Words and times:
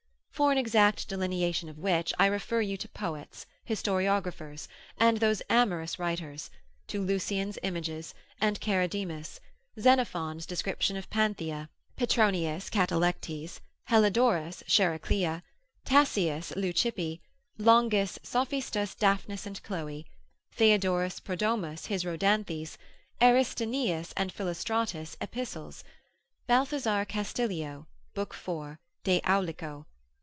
For 0.33 0.51
an 0.51 0.57
exact 0.57 1.07
delineation 1.07 1.69
of 1.69 1.77
which, 1.77 2.15
I 2.17 2.25
refer 2.25 2.61
you 2.61 2.75
to 2.77 2.89
poets, 2.89 3.45
historiographers, 3.63 4.67
and 4.97 5.17
those 5.19 5.43
amorous 5.51 5.99
writers, 5.99 6.49
to 6.87 6.99
Lucian's 6.99 7.59
Images, 7.61 8.15
and 8.39 8.59
Charidemus, 8.59 9.39
Xenophon's 9.79 10.47
description 10.47 10.97
of 10.97 11.11
Panthea, 11.11 11.69
Petronius 11.95 12.71
Catalectes, 12.71 13.59
Heliodorus 13.87 14.63
Chariclia, 14.65 15.43
Tacius 15.85 16.55
Leucippe, 16.55 17.19
Longus 17.59 18.17
Sophista's 18.23 18.95
Daphnis 18.95 19.45
and 19.45 19.61
Chloe, 19.61 20.07
Theodorus 20.53 21.19
Prodromus 21.19 21.85
his 21.85 22.03
Rhodanthes, 22.03 22.79
Aristaenetus 23.21 24.11
and 24.17 24.33
Philostratus 24.33 25.15
Epistles, 25.21 25.83
Balthazar 26.47 27.05
Castilio, 27.05 27.85
lib. 28.15 28.33
4. 28.33 28.79
de 29.03 29.21
aulico. 29.23 29.85